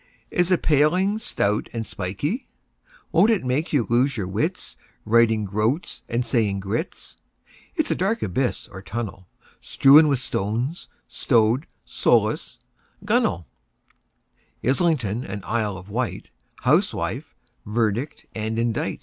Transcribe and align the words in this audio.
—Is 0.41 0.51
a 0.51 0.57
paling, 0.57 1.19
stout 1.19 1.69
and 1.73 1.85
spikey; 1.85 2.47
Won't 3.11 3.29
it 3.29 3.45
make 3.45 3.71
you 3.71 3.85
lose 3.87 4.17
your 4.17 4.25
wits, 4.27 4.75
Writing 5.05 5.45
"groats" 5.45 6.01
and 6.09 6.25
saying 6.25 6.61
groats? 6.61 7.17
It's 7.75 7.91
a 7.91 7.95
dark 7.95 8.23
abyss 8.23 8.67
or 8.69 8.81
tunnel, 8.81 9.27
Strewn 9.59 10.07
with 10.07 10.17
stones, 10.17 10.89
like 11.29 11.67
rowlock, 11.87 12.61
gunwale, 13.05 13.45
Islington 14.65 15.23
and 15.23 15.45
Isle 15.45 15.77
of 15.77 15.87
Wight, 15.91 16.31
Housewife, 16.61 17.35
verdict 17.63 18.25
and 18.33 18.57
indict! 18.57 18.99